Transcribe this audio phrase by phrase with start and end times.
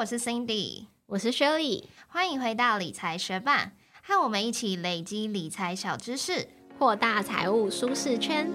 [0.00, 8.50] 我是 Cindy，我是 Shirley，欢迎回到理财学霸，和我们一起累积理财小知识，扩大财务舒适圈。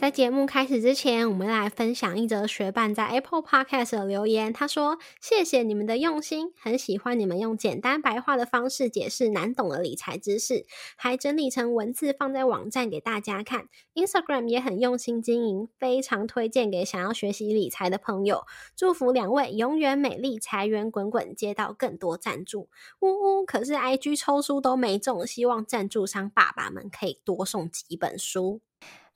[0.00, 4.50] 在节目开始之前，我们来分享一则学伴在 Apple Podcast 的留言。
[4.50, 10.64] 他说：“谢谢你们的用心，很喜欢你们用简单白话的方式解释难懂的理财知识，
[10.96, 13.66] 还整理成文字放在网站给大家看。
[13.92, 18.46] Instagram 也很用心经营，非常推荐给想要学习理财的朋友。
[18.74, 22.70] 祝福两位永远美丽，财源滚滚，接到更多赞助。
[23.00, 28.62] 呜呜，可是 IG 抽书都没中，希望赞助商爸爸们可以多送几本书。”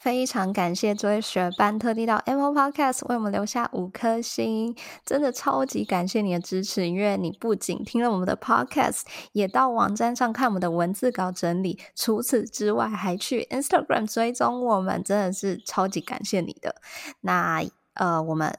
[0.04, 9.00] 非常感谢这位学班特地到 Apple Podcast 为我们留下五颗星，真的超级感谢你的支持，因为你不仅听了我们的 Podcast，
[9.32, 16.74] 也到网站上看我们的文字稿整理，除此之外还去 Instagram 追踪我们，真的是超级感谢你的。
[17.22, 18.54] 那呃，我们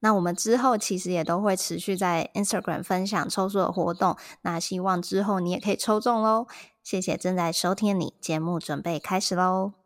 [0.00, 6.46] 那我们之后其实也都会持续在 Instagram 分享抽书的活动，那希望之后你也可以抽中喽。
[6.82, 9.81] 谢谢正在收听你，节目准备开始喽。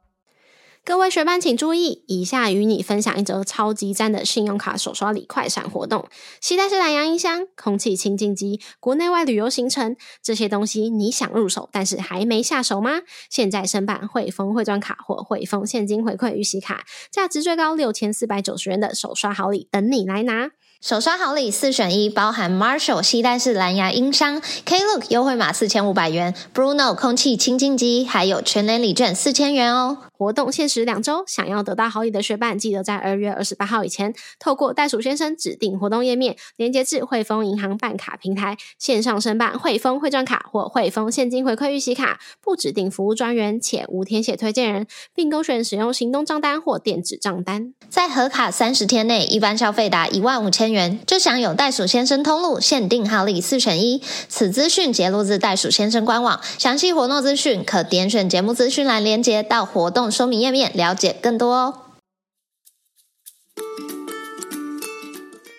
[0.86, 6.06] 各位学班请注意，以下与你分享一则超级赞的信用卡手刷礼快闪活动。
[6.40, 13.00] 期待是蓝牙音箱、空气清净机、国内外旅游行程这些东西，你想入手但是还没下手吗？
[13.28, 20.50] 现在申办汇丰汇钻卡或汇丰现金回馈预习卡，价值最高六千四百九十元的手刷好礼等你来拿。
[20.80, 29.98] 手刷好礼四选一，包含 Marshall 吸带式蓝牙音箱、Klook 优惠码四千五百元、Bruno 空气清净机，还有全年礼券四千元哦。
[30.16, 47.74] 活动限时两周，想要得到好礼的学伴，记得在二月二十八号以前，透过袋鼠先生指定活动页面，连接至汇丰银行办卡平台，线上申办汇丰汇赚卡或汇丰现金回馈预习卡，不指定服务专员，且无填写推荐人，并勾选使用行动账单或电子账单。
[47.90, 54.02] 在核卡三十天内，一般消费达一万五千元，就享有袋鼠先生通路限定好礼四选一。
[54.28, 60.05] 此资讯节录自袋鼠先生官网，详细活动资讯可点选节目资讯栏连接到活动。
[60.10, 61.82] 说明页面了解更多哦。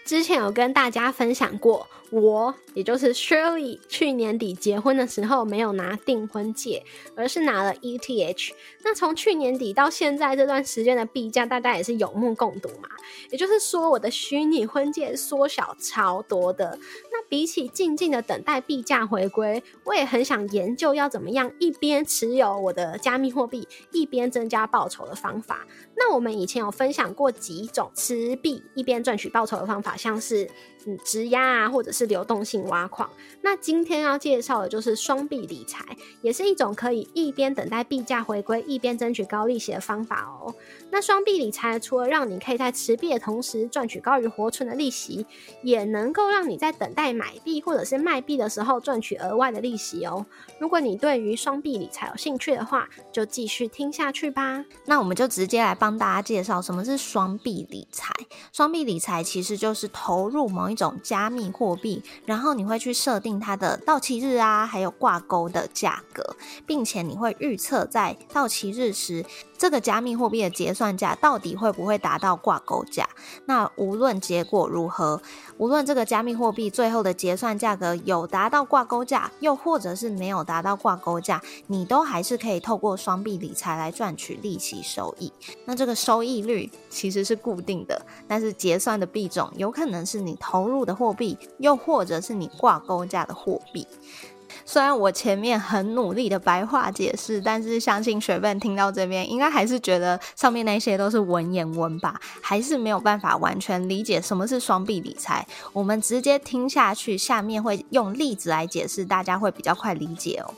[0.05, 1.87] 之前有跟大家分享过。
[2.09, 6.83] 我也就是 Shirley 去年底结婚的时候没有拿订婚戒，
[7.15, 8.51] 而是拿了 ETH。
[8.83, 12.87] 那从去年底到现在这段时间的币价，大家也是有目共睹嘛。
[13.29, 16.79] 也就是说，我的虚拟婚戒缩小超多的。
[17.11, 25.67] 那比起静静的等待币价回归，我也很想研究要怎么样一边持有我的加密货币，一边增加报酬的方法。
[25.97, 30.47] 那我们以前有分享过几种持币一边赚取报酬的方法，像是。
[30.85, 33.09] 嗯，质押啊，或者是流动性挖矿。
[33.41, 35.83] 那今天要介绍的就是双币理财，
[36.21, 40.55] 也是一种可以一边等待币价回归，一边争取高利息的方法哦。
[40.89, 45.25] 那双币理财除了让你可以在持币的同时赚取高于活存的利息，
[45.61, 50.25] 也能够让你在等待买币或者是卖币的时候赚取额外的利息哦。
[50.57, 54.63] 如果你对于双币理财有兴趣的话，就继续听下去吧。
[54.85, 58.13] 那我们就直接来帮帮大家介绍什么是双币理财。
[58.51, 69.23] 双币理财其实就是投入某一种加密货币，然后你会去设定它的到期日啊，还有挂钩的价格，并且你会预测在到期日时。
[69.57, 73.09] 这个加密货币的结算价到底会不会达到挂钩价？
[73.45, 75.21] 那无论结果如何，
[75.57, 85.33] 无论这个加密货币最后的结算价格有达到挂钩价，又或者是没有达到挂钩价，你都还是可以透过双币理财来赚取利息收益。
[85.65, 93.87] 那这个收益率其实是固定的，但是结算的币种有可能是你投入的货币，又或者是你挂钩价的货币。
[94.69, 105.47] 虽然我前面很努力的白话解释，但是相信学伴听到这边，应该还是觉得上面那些都是文言文吧，还是没有办法完全理解什么是双币理财。
[105.71, 110.53] 我们直接听下去，下面会用例子来解释，大家会比较快理解哦。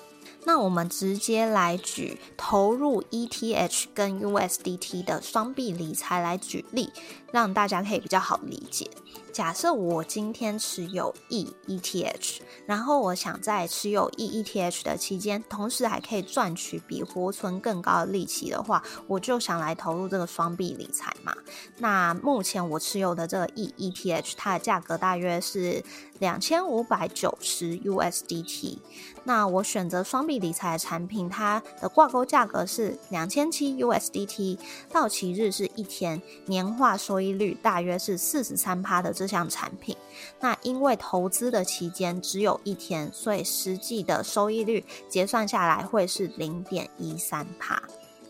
[0.46, 6.89] 那我们直接来举投入 ETH 跟 USDT 的双币理财来举例，
[7.31, 8.89] 让大家可以比较好理解。
[9.31, 21.34] 假设我今天持有 EETH，然后我想在持有 EETH 的期间，同时还可以赚取比活存更高的利息的话，我就想来投入这个双币理财嘛。
[21.78, 25.84] 那目前我持有的这个 EETH，它的价格大约是
[26.20, 28.80] 两千五百九十 USDT。
[29.24, 34.58] 那我选择双币理财的产品，它的挂钩价格是两千七 USDT，
[34.92, 39.14] 到期日是一天，年化收益率大约是四十三趴的。
[39.20, 39.96] 这项产品，
[40.40, 47.81] 那因为投资的期间只有一天，所以实际的收益率结算下来会是零点一三帕。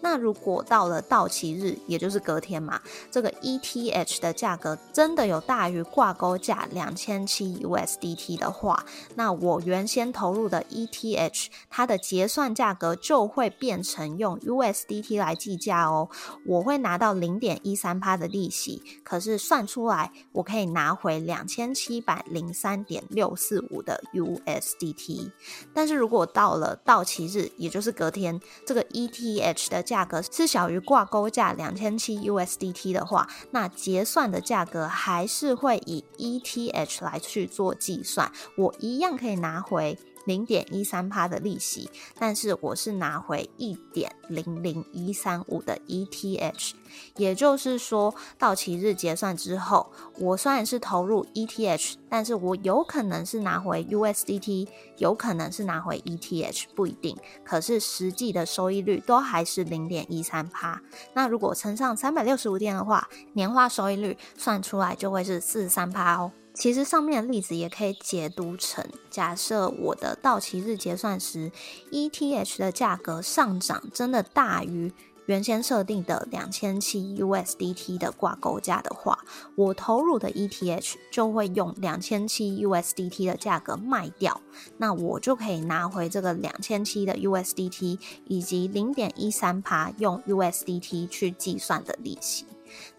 [0.02, 2.82] 那如果到了到期日，也就是隔天嘛，
[3.12, 8.86] 这个 ETH 的价格真的有大于挂钩价两千七 USDT 的话，
[9.16, 16.10] 那我原先投入的 ETH 它的结算价格就会变成用 USDT 来计价哦。
[16.46, 25.32] 我会拿到零点一三趴的利息，可是算出来我可以拿回两千七百零三点六四五的 USDT。
[25.74, 39.98] 但是如果到了到期日，也就是隔天，这个 ETH 的价格是小于挂钩价两千七 USDT 的话，那结算的价格还是会以 ETH 来去做计算，我一样可以拿回。
[40.30, 41.90] 零点一三趴的利息，
[42.20, 46.74] 但是我是拿回一点零零一三五的 ETH，
[47.16, 54.68] 也就是说到期日结算之后，我虽然是投入 ETH，但是我有可能是拿回 USDT，
[54.98, 57.18] 有可能是拿回 ETH，不一定。
[57.44, 60.80] 可是实际的收益率都还是零点一三趴。
[61.16, 66.32] 那如果乘上三百六十五天的话，年化收益率算出来就会是四十三趴哦。
[66.60, 71.54] 其实上面的例子也可以解读成：假设我的到期日结算时
[71.90, 74.92] ，ETH 的价格上涨真的大于
[75.26, 79.20] 原先设定的两千七 USDT 的挂钩价的话，
[79.56, 84.42] 我投入的 ETH 就会用两千七 USDT 的价格卖掉，
[84.80, 87.98] 那我就可以拿回这个两千七的 USDT
[88.28, 92.46] 以及零点一三趴用 USDT 去计算的利息。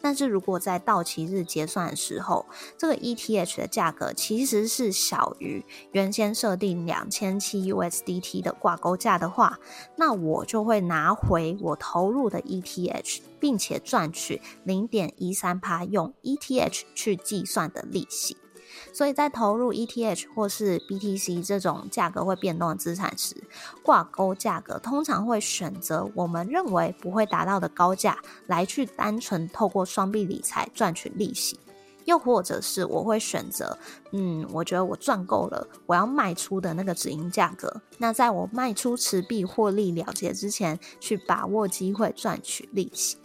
[0.00, 2.46] 但是如果在到期日结算的时候，
[2.76, 9.58] 这个 ETH 的价格其实是小于原先设定两千七 USDT 的挂钩价的话，
[9.96, 18.36] 那我就会拿回我投入的 ETH，并且赚取零点一三趴用 ETH 去计算的利息。
[18.92, 23.34] 所以在投入 ETH 或是 BTC 这种价格会变动的资产时，
[23.82, 31.58] 挂钩价格通常会选择我们认为不会达到的高价来去单纯透过双币理财赚取利息，
[32.04, 33.78] 又或者是我会选择，
[34.12, 43.16] 嗯，我觉得我赚够了，我要卖出的那个止盈价格，那在我卖出持币获利了结之前，去把握机会赚取利息。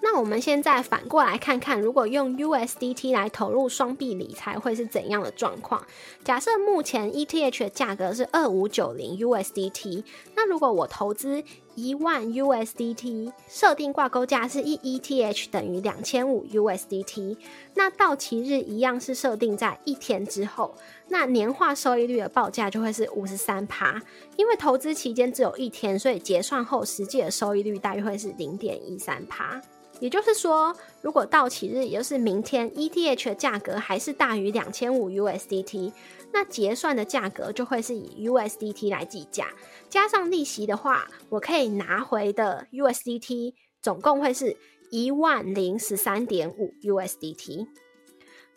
[0.00, 5.84] 那我们现在反过来看看，如果用 USDT 来投入双币理财会是怎样的状况？
[6.24, 10.04] 假设目前 ETH 的价格是二五九零 USDT，
[10.36, 11.42] 那如果我投资
[11.74, 17.36] 一万 USDT，设定挂钩价是一 ETH 等于两千五 USDT，
[17.74, 20.74] 那到期日一样是设定在一天之后，
[21.08, 24.00] 那年化收益率的报价就会是五十三趴，
[24.36, 29.60] 因为投资期间只有一天，所以结算后实际的收益率大约会是零点一三趴。
[30.00, 35.92] 也就是说，如果到期日，也就是明天，ETH 的价格还是大于两千五 USDT，
[36.32, 39.48] 那结算的价格就会是以 USDT 来计价，
[39.88, 44.56] 加上利息的话，我可以拿回的 USDT 总共会是
[44.90, 47.66] 一万零十三点五 USDT。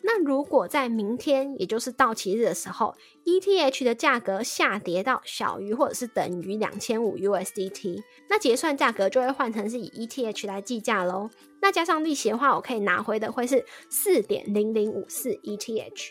[0.04, 2.94] 那如果在明天，也就是到期日的时候
[3.24, 11.30] ，ETH 的价格下跌到小于或者是等于两千五 USDT，那结算价格就会换成是以 ETH 来计价喽。
[11.60, 16.10] 那加上利息的话，我可以拿回的会是四点零零五四 ETH。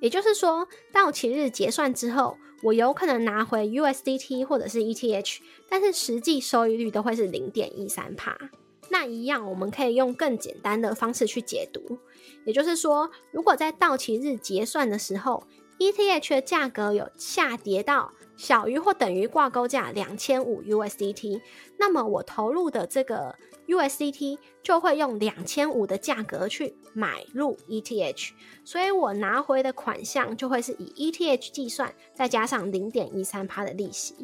[0.00, 5.38] 也就是说，到期日结算之后，我有可能拿回 USDT 或者是 ETH，
[5.68, 8.36] 但是实际收益率都会是零点一三帕。
[8.90, 11.98] 那一样，我们可以用更简单的方式去解读。
[12.44, 15.44] 也就是说，如果在到期日结算的时候
[15.78, 21.40] ，ETH 的价格有下跌到小于或等于挂钩价两千五 USDT，
[21.78, 28.30] 那么我投入的这个 USDT 就会用两千五的价格去买入 ETH，
[28.64, 34.14] 所以我拿回的款项就会是以 ETH 计算，再加上零点一三趴的利息。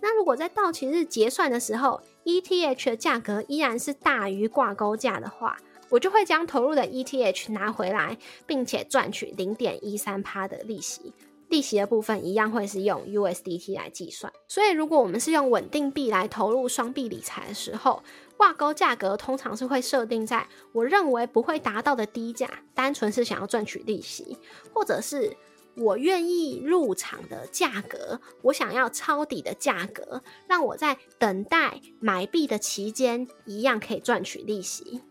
[0.00, 5.56] 那如果在到期日结算的时候，ETH 的价格依然是大于挂钩价的话，
[5.88, 11.12] 我就会将投入的 ETH 拿回来，并且赚取零点一三趴的利息。
[11.48, 14.32] 利息的部分一样会是用 USDT 来计算。
[14.48, 18.02] 所以，如果我们是用稳定币来投入双币理财的时候，
[18.36, 24.36] 挂钩价格通常是会设定在我认为不会达到的低价，单纯是想要赚取利息，
[24.74, 25.36] 或者是
[25.76, 35.02] 我愿意入场的价格，我想要抄底的价格，让我在等待买币的期间一样可以赚取利息。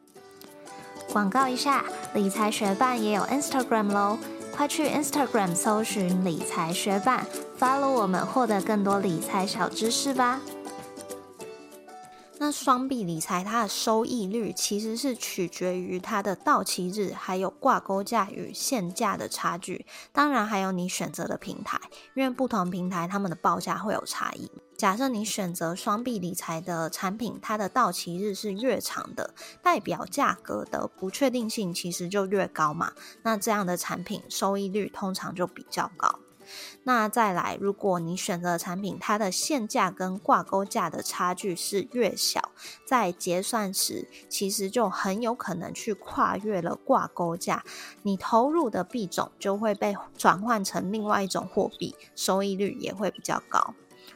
[1.12, 4.18] 广告一下，理财学伴也有 Instagram 喽，
[4.52, 7.28] 快去 Instagram 搜寻理财学伴
[7.60, 10.42] ，follow 我们，获得更多理财小知识吧。
[12.38, 21.80] 那双币理财它的收益率其实是取决于它的到期日，还有挂钩价与现价的差距，当然还有你选择的平台，
[22.14, 24.52] 因为不同平台他们的报价会有差异。
[24.78, 32.92] 假设你选择双币理财的产品，它的到期日是越长的，代表价格的不确定性其实就越高嘛。
[33.24, 36.20] 那这样的产品收益率通常就比较高。
[36.84, 42.52] 那再来，如果你选择的产品，它的现价跟挂钩价的差距是越小，
[42.86, 47.64] 在结算时其实就很有可能去跨越了挂钩价，
[48.04, 53.74] 你投入的币种就会被转换成另外一种货币，收益率也会比较高。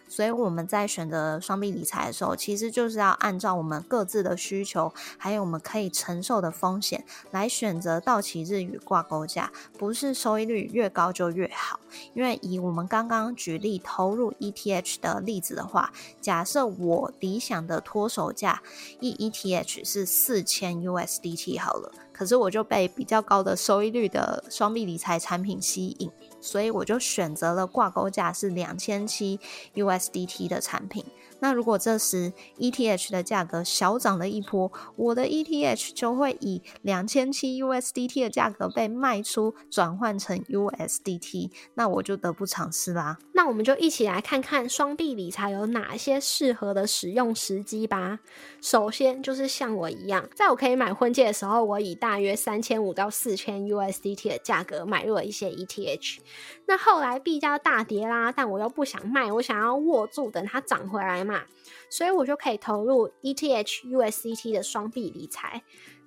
[0.09, 11.79] 所以我们在选择双币理财的时候，其实就是要按照我们各自的需求，还有我们可以承受的风险来选择到期日与挂钩价，不是收益率越高就越好。
[12.13, 18.61] 因为以我们刚刚举例投入 ETH 的例子的话，假设我理想的脱手价
[18.99, 26.11] 一 ETH 是四千 USDT 好了，可是我就被比较高的收益率的双币理财产品吸引。
[26.41, 29.39] 所以我就选择了挂钩价是两千七
[29.75, 31.05] USDT 的产品。
[31.39, 43.17] 那如果这时 ETH 的价格小涨了一波，我的 ETH 就会以两千七 USDT 的价格被卖出，转换成 USDT，那我就得不偿失啦。
[43.33, 48.19] 那我们就一起来看看双币理财有哪些适合的使用时机吧。
[48.61, 56.17] 首先就是像我一样，在我可以买婚戒的时候，我以大约三千五到四千 USDT 的价格买入了一些 ETH。
[56.65, 61.43] 那后来币价大跌啦，但我又不想卖，我想要握住等它涨回来嘛，
[61.89, 65.61] 所以我就可以投入 ETH USDT 的双币理财。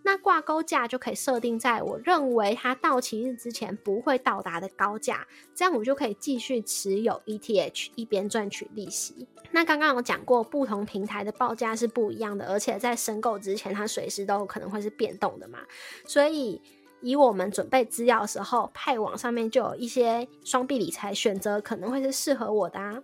[0.05, 5.25] 那挂钩价就可以设定在我认为它到期日之前不会到达的高价，
[5.55, 9.29] 这样我就可以继续持有 ETH，一边赚取利息。
[9.53, 15.61] 那刚刚有讲过，不同平台的报价是不一样的，而且在申购之前，它随时都有可能会是变动的嘛，
[16.05, 16.61] 所以。
[17.05, 23.03] 以我们准备资料的时候，派网上面就有一些双币理财选择，可能会是适合我的啊。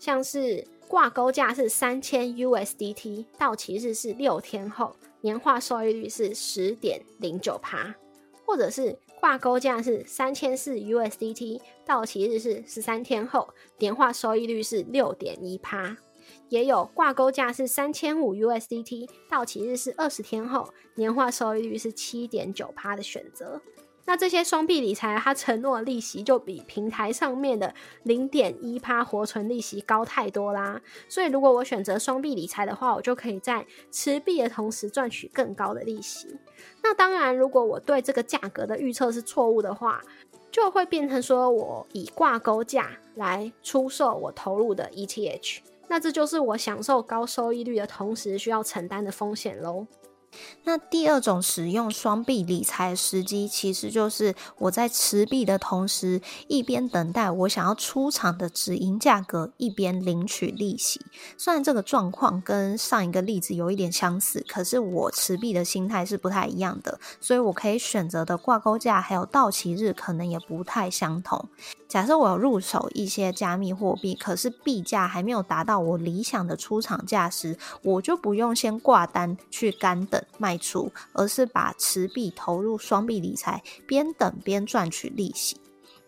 [0.00, 7.94] 像是挂钩价是三千 USDT，到期日是六天后，年化收益率是十点零九趴；
[8.46, 15.98] 或者是挂钩价是三千四 USDT，到期日是十三天后，年化收益率是六点一趴。
[16.48, 23.60] 也有挂钩价是三千五 USDT，到期日是二十天后，年化收益率是七点九趴的选择。
[24.10, 30.80] 那这些双币理财，它承诺利息就比平台上面的零点一趴活存利息高太多啦。
[31.08, 36.36] 所以如果我选择双币理财的话，我就可以在持币的同时赚取更高的利息。
[36.82, 40.02] 那当然，如果我对这个价格的预测是错误的话，
[40.50, 45.58] 就会变成说我以挂钩价来出售我投入的 ETH。
[45.86, 49.86] 那这就是我享受高收益率的同时需要承担的风险喽。
[50.64, 61.00] 那第二种使用双币理财的时机，其实就是我在持币的同时，一边等待我想要出场的止盈价格，一边领取利息。
[61.36, 71.48] 虽然这个状况跟上一个例子有一点相似，可是我持币的心态是不太一样的，所以我可以选择的挂钩价还有到期日可能也不太相同。
[71.90, 80.22] 假设我要入手一些加密货币，可是币价还没有达到我理想的出厂价时，我就不用先挂单去干等。
[80.38, 85.60] 卖出，而是把持币投入双币理财，边等边赚取利息。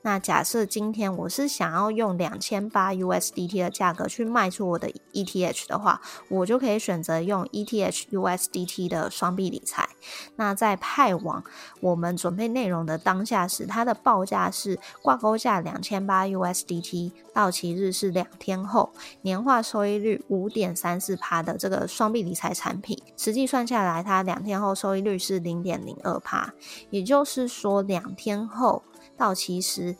[0.02, 9.88] 那假设今天我是想要用两千八 USDT 的价格去卖出我的 ETH 的话，我就可以选择用 ETH USDT 的双币理财。
[10.36, 11.44] 那在派往
[11.80, 18.92] 我们准备内容的当下时，它的报价是挂钩价两千八 USDT，到期日是两天后，
[19.22, 26.52] 年化收益率五点三四趴的这个双币理财产品，实际算下来，它两天后收益率是零点零二趴，
[26.90, 28.82] 也就是说两天后。
[29.16, 29.96] 到期时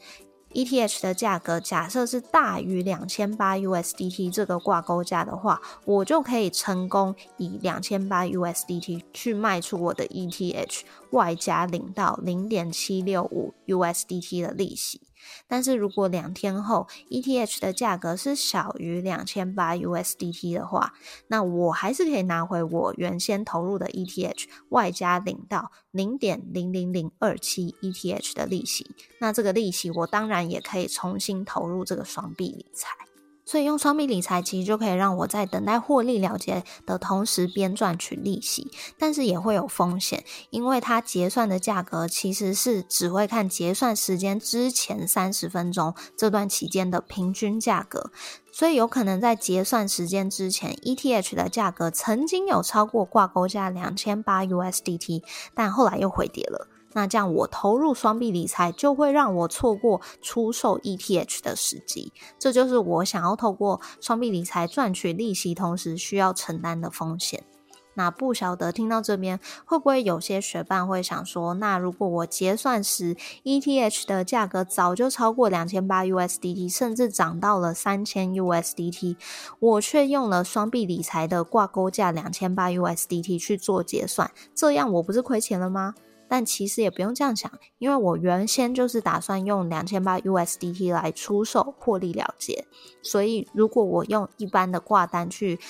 [0.53, 10.81] ，ETH 的价格假设是大于两千八 USDT 这个挂钩价的话，我就可以成功以两千八 USDT 去卖出我的 ETH，
[11.13, 15.01] 外加领到零点七六五 USDT 的利息。
[15.47, 20.95] 但是如果两天后 ETH 的价格是小于两千八 USDT 的话，
[21.29, 28.91] 那我还是可以拿回我原先投入的 ETH，外加领到零点零零零二七 ETH 的利息。
[29.19, 32.89] 那这个利息我当然也可以重新投入这个双币理财。
[33.53, 48.11] 所以用双币理财其实就可以让我在等待获利了结的同时边赚取利息，但是也会有风险，因为它结算的价格其实是只会看结算时间之前三十分钟这段期间的平均价格，
[48.51, 56.69] 所以有可能在结算时间之前，ETH 的价格曾经有超过挂钩价两千八 USDT，但后来又回跌了。
[56.95, 67.43] 那这样，我投入双币理财就会让我错过出售 ETH 的时机，这就是我想要透过双币理财赚取利息，同时需要承担的风险。
[67.95, 79.17] 那不晓得听到这边，会不会有些学伴会想说，那如果我结算时 ETH 的价格早就超过两千八 USDT，甚至涨到了三千 USDT，
[79.61, 85.95] 我却用了双币理财的挂钩价两千八 USDT 去做结算，这样我不是亏钱了吗？
[86.33, 92.67] 但其实也不用这样想，因为我原先就是打算用两千八 USDT 来出售获利了结，
[93.03, 95.61] 所以如果我用一般的挂单去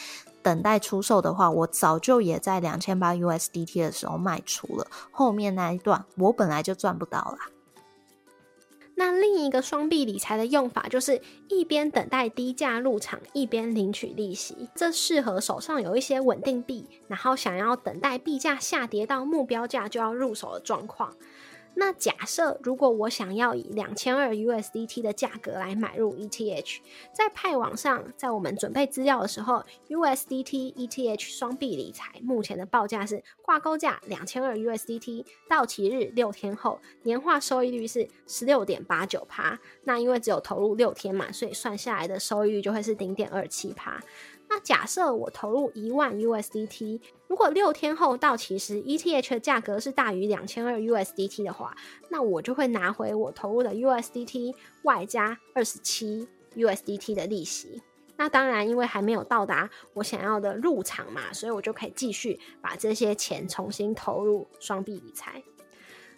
[0.41, 7.39] 等待出售的话，我早就也在两千八 USDT 的时候卖出了，后面那一段我本来就赚不到了。
[8.95, 14.69] 那另一个双币理财的用法，就是一边等待低价入场，一边领取利息。
[14.75, 21.15] 这适合手上有一些稳定币，然后想要等待币价下跌到目标价就要入手的状况。
[21.75, 26.79] 那假设如果我想要以两千二 USDT 的价格来买入 ETH，
[27.13, 39.59] 在派网上，在我们准备资料的时候，USDT ETH 双币理财目前的报价是挂钩价两千二 USDT，到期日六天后，年化收益率是十六点八九趴。
[39.85, 44.01] 那因为只有投入六天嘛，所以算下来的收益率就会是零点二七趴。
[44.55, 51.75] 那假设我投入一万 USDT，如果六天后到期时 ETH 的价格是大于两千二 USDT 的话，
[52.11, 57.81] 那我就会拿回我投入的 USDT 外加二十七 USDT 的利息。
[58.19, 65.43] 那当然，因为还没有到达我想要的入场嘛，所以我就可以继续把这些钱重新投入双币理财。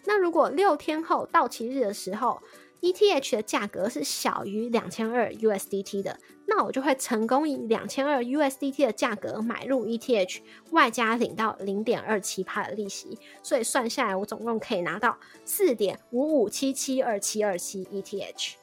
[0.03, 2.41] 那如果六天后到期日的时候
[2.81, 10.39] ，ETH 的价格是小于两千二 USDT 的，那我就会成功以两千二 USDT 的价格买入 ETH，
[10.71, 18.53] 外加领到零点二七帕的利息，所以算下来我总共可以拿到四点五五七七二七二七 ETH。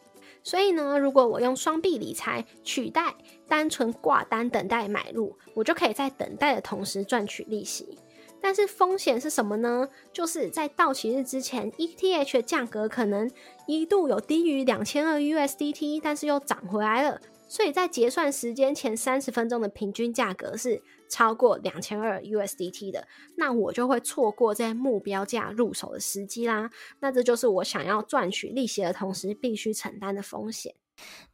[0.44, 3.14] 所以呢，如果我用双币理财取代
[3.46, 7.96] 单纯挂单等待买入，我就可以在等待的同时赚取利息。
[8.42, 9.88] 但是风险是什么呢？
[10.12, 13.30] 就是在到期日之前，ETH 的价格可能
[13.66, 17.20] 一度有低于两千二 USDT，但是又涨回来了。
[17.46, 26.70] 所以在结算时间前三十分钟的平均价格是超过两千二 USDT 的，那我就会错过在目标价入手的时机啦。
[27.00, 30.74] 那这就是我想要赚取利息的同时必须承担的风险。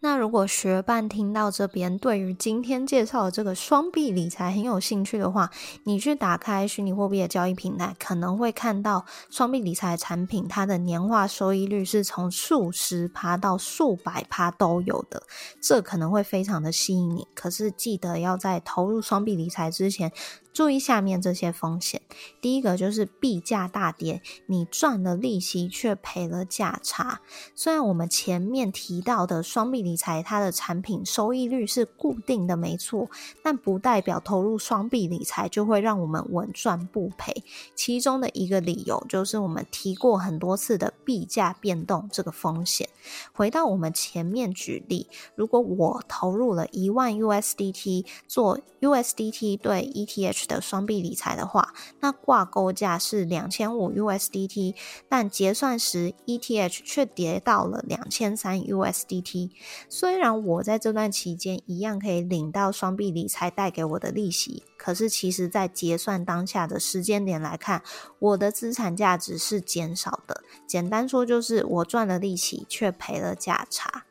[0.01, 5.51] 那如果学伴听到这边，对于今天介绍的这个双币理财很有兴趣的话，
[5.85, 15.25] 你去打开虚拟货币的交易平台，可能会看到双币理财产品，它的年化收益率是从数十趴到数百趴都有的，
[15.61, 17.27] 这可能会非常的吸引你。
[17.35, 20.13] 可是记得要在投入双币理财之前。
[20.53, 22.03] 注意下面这些风险，
[22.41, 27.21] 第一个就是币价大跌，你赚了利息却赔了价差。
[27.55, 33.09] 虽然我们前面提到的双币理财，它的产品收益率是固定的，没错，
[33.41, 37.45] 但不代表投入双币理财就会让我们稳赚不赔。
[37.77, 42.89] 其中的一个理由就是我们提过很多次的币价变动这个风险。
[43.33, 45.07] 回到我们前面举例，
[45.37, 50.48] 如果我投入了一万 USDT 做 USDT 对 ETH。
[50.49, 54.75] 的双币理财的话，那挂钩价是两千五 USDT，
[55.09, 59.51] 但结算时 ETH 却跌到了两千三 USDT。
[59.89, 67.83] 虽然我在这段期间一样可以领到双币理财带给我的利息，可是其实在结算当下的时间点来看，
[68.19, 70.43] 我的资产价值是减少的。
[70.67, 74.05] 简单说就是我赚了利息，却赔了价差。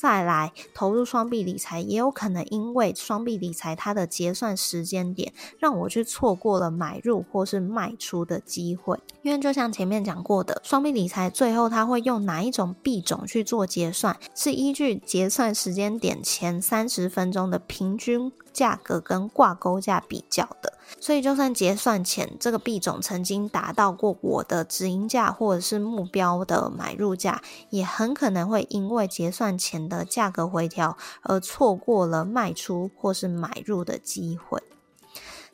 [0.00, 8.98] 再来投入双币理财，也有可能因为双币理财它的结算时间点，让我去错过了买入或是卖出的机会。
[9.20, 18.32] 因为就像前面讲过的，双币理财最后它会用哪一种币种去做结算，是依据结算时间点前三十分钟的平均。
[18.52, 34.62] 价格跟挂钩价比较的，所以就算结算前这个币种曾经达到过我的止盈价或者是目标的买入价，也很可能会因为结算前的价格回调而错过了卖出或是买入的机会。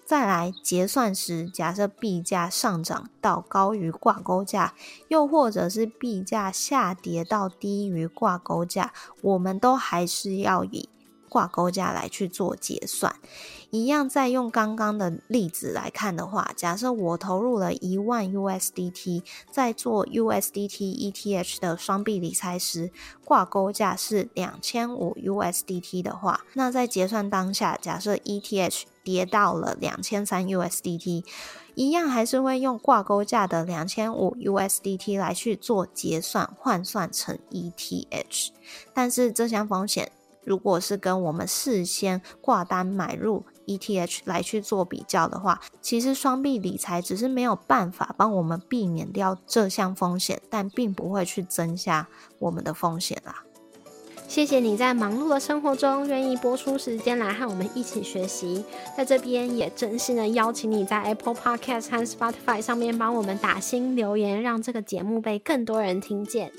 [0.05, 4.73] 再来结算时，假设币价上涨到高于挂钩价，
[5.09, 10.89] 又或者是币价下跌到低于挂钩价，我们都还是要以。
[11.29, 13.15] 挂钩价来去做结算。
[13.71, 20.79] 一样，再用刚刚的例子来看的话，假设我投入了一万 USDT，在做 USDT
[21.13, 22.91] ETH 的双币理财时，
[23.25, 31.25] 挂钩价是两千五 USDT 的话，那在结算当下，假设 ETH 跌到了两千三 USDT，
[31.75, 38.51] 一样还是会用挂钩价的两千五 USDT 来去做结算，换算成 ETH。
[38.95, 40.11] 但是这项风险，
[40.47, 43.45] 如果是跟我们事先挂单买入。
[43.67, 52.07] ETH 来去做比较的话，其实双币理财只是没有办法帮我们避免掉这项风险，但并不会去增加
[52.39, 53.43] 我们的风险啦。
[54.29, 58.65] 谢谢你在忙碌的生活中愿意播出时间来和我们一起学习，
[58.97, 66.53] 在这边也真心的邀请你在 Apple Podcast 和 Spotify 上面帮我们打新留言，让这个节目被更多人听见。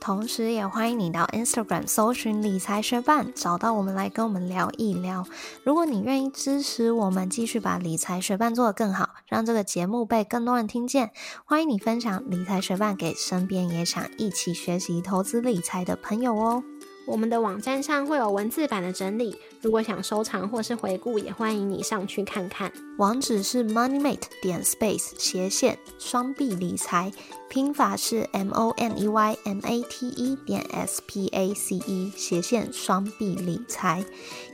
[0.00, 5.26] 同时，也欢迎你到 Instagram 搜寻理财学伴，找到我们来跟我们聊一聊。
[5.62, 11.10] 如果你愿意支持我们，继续把理财学伴做得更好，让这个节目被更多人听见，
[11.44, 16.64] 欢迎你分享理财学伴给身边也想一起学习投资理财的朋友哦。
[17.06, 22.72] 我们的网站上会有文字版的整理，如果想收藏或是回顾，也欢迎你上去看看。
[22.98, 27.10] 网址是 moneymate 点 space 斜线双币理财，
[27.48, 32.12] 拼法是 m o n e y m a t e 点 s p a c e
[32.16, 34.04] 斜线双币理财，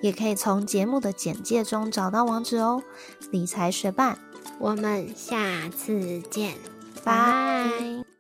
[0.00, 2.82] 也可以从节目的简介中找到网址哦。
[3.30, 4.18] 理财学伴，
[4.59, 6.54] 我们下次见，
[7.04, 8.15] 拜。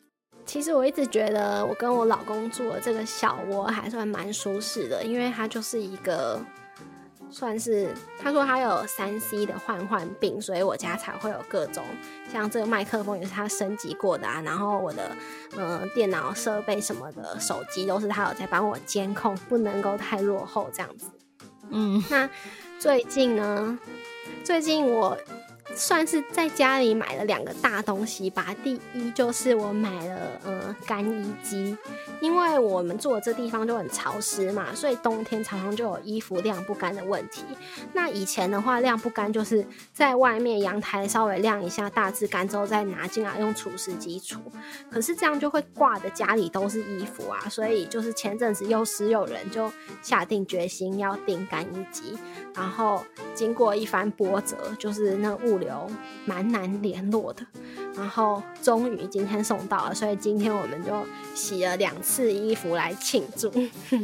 [0.46, 6.40] 其实我一直觉得我跟我老公住的这个小窝还算蛮舒适的，因为它就是一个
[7.28, 11.84] 算是他说他有三 C 的换换病，所以我家才会有各种
[12.32, 15.10] 像这个麦克风也是他升级过的啊，然后我的
[15.56, 21.08] 嗯电脑设备什么的手机都是他有在帮我监控，不能够太落后这样子。
[21.70, 22.30] 嗯，那
[22.78, 23.76] 最近呢？
[24.44, 25.18] 最近我。
[25.74, 28.54] 算是在家里买了两个大东西吧。
[28.62, 31.76] 第一就是我买了呃干衣机，
[32.20, 37.42] 因为我们住的这地方就很潮湿嘛，所以冬天常常就有衣服晾不干的问题。
[37.92, 44.40] 那以前的话晾不干就是在外面阳台稍微晾一下，大致干之后再拿进来用除湿机除。
[44.90, 49.70] 可是这样就会挂的家里都是衣服啊，所以就是前阵子又湿又冷，就
[50.02, 52.16] 下定决心要订干衣机。
[52.54, 55.86] 然后经过一番波折，就是那物流
[56.24, 57.42] 蛮难联络的，
[57.96, 63.50] 然后终于今天送到了，所以今天我们就洗了两次衣服来庆祝，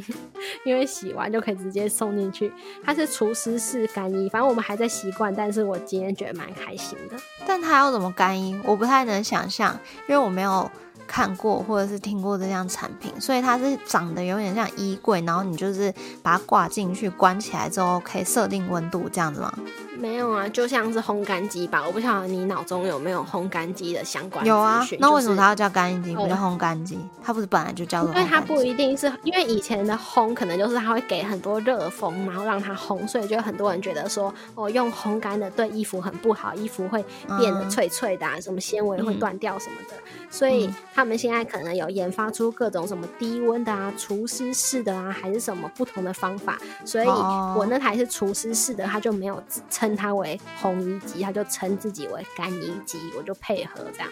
[0.64, 2.52] 因为洗完就可以直接送进去。
[2.84, 7.16] 它是除湿式干衣，反正我们还在习惯，但是我今天觉得蛮开心的。
[7.46, 10.70] 但它要怎么干衣，我不太能想象，因为我没有。
[11.04, 19.52] 看过或者是听过这项产品，所以它是长得有点像衣柜，然后你就是把它挂进去，关起来之后可以设定温度这样子吗？
[19.98, 21.83] 没有啊，就像是烘干机吧。
[21.87, 26.98] 我不晓得你脑中有没有烘干机的相关有啊，那为什么它要叫干衣机，不叫烘干机？
[27.22, 28.14] 它不是本来就叫做？
[28.14, 37.05] 因为它不一定是因为以前的烘可能就是它会给很多热风，然后让它烘，所以就很多人觉得说，哦，用烘干的对衣服很不好，衣服会
[37.38, 39.94] 变得脆脆的，啊，什么纤维会断掉什么的。
[40.31, 46.59] 所以他们现在可能有研发出各种什么低温的啊、除湿式的啊，还是什么不同的方法。
[46.85, 49.42] 所以我那台是除湿式的，它就没有
[49.82, 54.08] 称它为红衣机，它就称自己为干衣机，我就配合这样。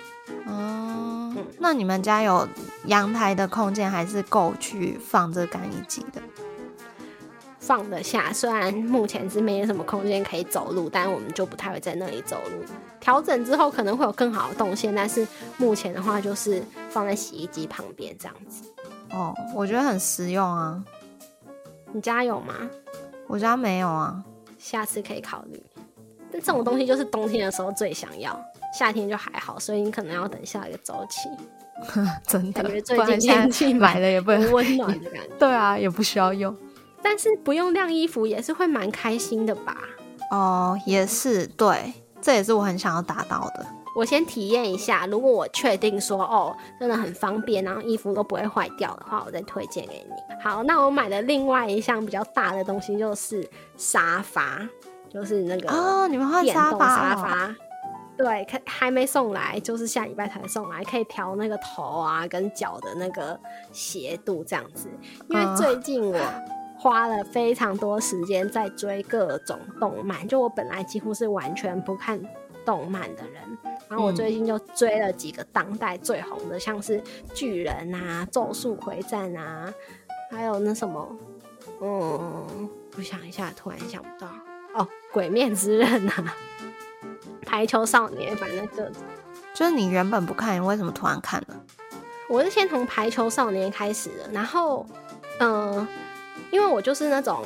[0.47, 2.49] 哦，那你们家有
[2.87, 6.21] 阳台的空间，还是够去放这干衣机的？
[7.61, 12.65] 放得下，虽然目前是没有什么空间可以走路，但我们就不太会在那里走路。
[12.99, 15.25] 调整之后可能会有更好的动线，但是
[15.57, 18.65] 目前的话就是放在洗衣机旁边这样子。
[19.13, 20.83] 哦，我觉得很实用啊。
[21.93, 22.55] 你家有吗？
[23.29, 24.25] 我家没有啊，
[24.61, 25.61] 下次可以考虑。
[26.31, 28.39] 但这种东西就是冬天的时候最想要，
[28.79, 31.29] 夏天就还好，所以你可能要等下一个周期。
[32.29, 35.35] 真的，感觉最近天气 买了也不温暖的感觉。
[35.41, 36.55] 对啊，也不需要用。
[37.03, 39.79] 但是不用晾衣服也是会蛮开心的吧？
[40.31, 43.67] 哦，也是，对，这也是我很想要达到的。
[43.97, 50.15] 我先体验一下，如果我确定说哦，真的很方便，然后衣服都不会坏掉的话，我再推荐给你。
[50.41, 54.61] 好，那我买的另外一项比较大的东西就是沙发，
[55.13, 56.89] 就是那个哦，你们换沙发？
[56.89, 57.57] 沙发，
[58.17, 63.39] 对，还还没送来，就是下礼拜才送来，可以调那个头啊跟脚的那个
[63.73, 64.89] 斜度这样子。
[65.29, 66.17] 因为最近我。
[66.81, 72.19] 花了非常多时间在追各种动漫，就我本来几乎是完全不看
[72.65, 77.03] 动漫的人，然后我最近就追了几个当代最红的，像是
[77.35, 79.71] 巨人啊、咒术回战啊，
[80.31, 81.07] 还有那什么
[81.83, 84.27] 嗯，我想一下，突然想不到。
[84.73, 86.35] 哦，《鬼面之刃》啊，
[87.47, 88.83] 《排球少年》，反正就
[89.53, 91.61] 就是你原本不看，你为什么突然看了？
[92.29, 94.87] 我是先从《排球少年》开始的，然后，
[95.41, 95.87] 嗯，
[96.51, 97.45] 因为我就是那种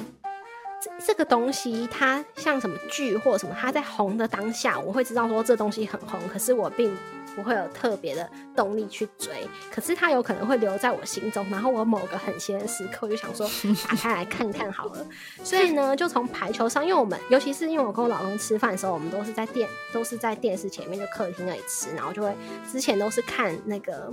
[0.81, 6.97] 这这个东西，它像什么剧或什么，它在红的当下，我会知道说这东西很红，可是我并。
[7.35, 9.35] 不会有特别的动力去追，
[9.69, 13.45] 可是它有可能会留在我心中，然后我某个很闲的时刻，我就想说
[13.89, 15.05] 打开来看看好了。
[15.43, 22.33] 所以呢，就从排球上，因为我们尤其是因为我跟我老公吃饭的时候，我们都是在电都是在电视前面就客厅那里吃，然后就会
[22.71, 24.13] 之前都是看那个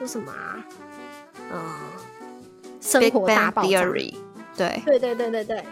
[0.00, 0.66] 就什么啊，
[1.52, 1.62] 嗯，
[2.82, 3.68] 生活大爆炸，
[4.56, 5.64] 对对对对对对。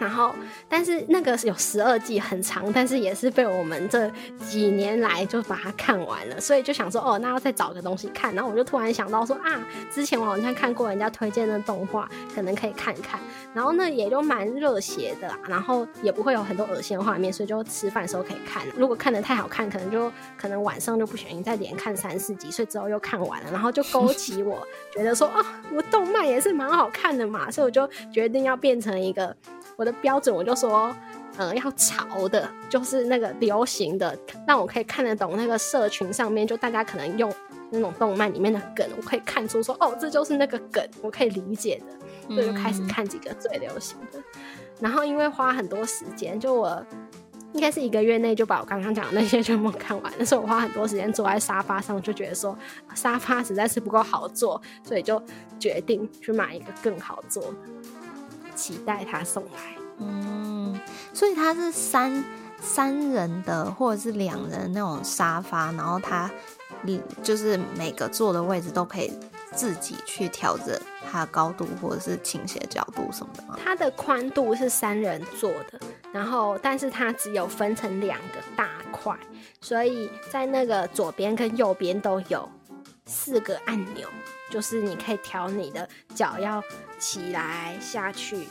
[0.00, 0.34] 然后，
[0.68, 4.10] 但是那个有十二季，很长，但是也是被我们这
[4.48, 8.34] 几年来就把它看完了，所以就想说，哦，那要再找个东西看。
[8.34, 13.20] 然后我就突然想到说，啊，之前我好像看过人家推荐的动画，可能可以看看。
[13.54, 18.62] 然后呢，也就蛮热血的，然后也不会有很多恶心的画面，所以就吃饭的时候可以看。
[18.76, 29.36] 如果看的太好看，可能就可能晚上就不小心再连看三四集，所以之后又看完了，然后就勾起我觉得说，啊，我动漫也是蛮好看的嘛，所以我就决定要变成一个。
[29.76, 30.94] 我的标准我就说，
[31.36, 37.32] 嗯，要潮的，就是那个流行的，让我可以看得懂那个社群上面，就大家可能用
[37.70, 44.20] 那种动漫里面的梗，我可以看出说，哦，这就是那个梗，我可以理解的，所以就开始看几个最流行的。
[44.80, 46.84] 然后因为花很多时间，就我
[47.52, 52.56] 应该是一个月内就把我刚刚讲的那些全部看完，但是我花很多时间坐在沙发上，就觉得说
[52.94, 55.22] 沙发实在是不够好坐，所以就
[55.58, 57.54] 决定去买一个更好坐的。
[58.54, 60.80] 期待他送来，嗯，
[61.12, 62.24] 所以它是三
[62.60, 66.30] 三人的或者是两人那种沙发，然后它，
[66.82, 69.12] 你就是每个坐的位置都可以
[69.52, 70.78] 自己去调整
[71.10, 73.58] 它的高度或者是倾斜角度什么的吗？
[73.62, 75.80] 它的宽度是三人坐的，
[76.12, 79.16] 然后但是它只有分成两个大块，
[79.60, 82.48] 所以在那个左边跟右边都有
[83.06, 84.08] 四个按钮。
[84.52, 86.62] 就是你可以调你的脚要
[86.98, 88.46] 起来下去，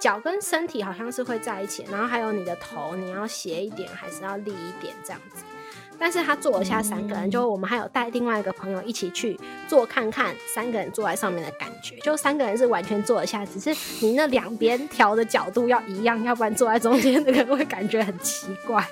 [0.00, 5.44] 脚跟身体好像是会在一起，然后还有你的头你要斜一点还是要立一点这样子。
[6.00, 18.84] 但是他坐得下三个人，就我们还有带另外一个朋友一起去坐看看三个人坐在上面的感觉，就三个人是完全坐得下，只是你那两边调的角度要一样，要不然坐在中间 那个人会感觉很奇怪。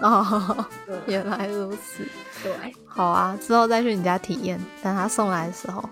[0.00, 0.66] 哦，
[1.06, 2.06] 原来如此。
[2.42, 2.52] 对，
[2.86, 5.80] 好啊，之后再去你家体验，等他送来的时候。
[5.80, 5.90] 好，